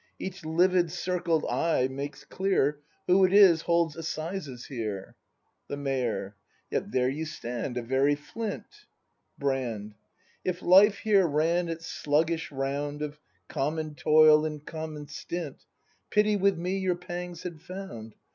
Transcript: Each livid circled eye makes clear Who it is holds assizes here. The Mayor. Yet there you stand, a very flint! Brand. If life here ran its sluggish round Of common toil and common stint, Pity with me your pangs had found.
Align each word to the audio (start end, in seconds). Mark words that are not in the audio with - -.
Each 0.17 0.43
livid 0.43 0.91
circled 0.91 1.45
eye 1.47 1.87
makes 1.87 2.25
clear 2.25 2.79
Who 3.05 3.23
it 3.23 3.31
is 3.31 3.61
holds 3.61 3.95
assizes 3.95 4.65
here. 4.65 5.15
The 5.67 5.77
Mayor. 5.77 6.35
Yet 6.71 6.91
there 6.91 7.07
you 7.07 7.23
stand, 7.23 7.77
a 7.77 7.83
very 7.83 8.15
flint! 8.15 8.65
Brand. 9.37 9.93
If 10.43 10.63
life 10.63 10.97
here 10.97 11.27
ran 11.27 11.69
its 11.69 11.85
sluggish 11.85 12.51
round 12.51 13.03
Of 13.03 13.19
common 13.47 13.93
toil 13.93 14.43
and 14.43 14.65
common 14.65 15.07
stint, 15.07 15.65
Pity 16.09 16.35
with 16.35 16.57
me 16.57 16.79
your 16.79 16.95
pangs 16.95 17.43
had 17.43 17.61
found. 17.61 18.15